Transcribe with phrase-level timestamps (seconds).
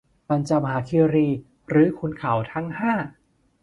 [0.27, 1.27] ปัญจมหาคีรี
[1.69, 2.93] หรือขุนเขาทั้งห้า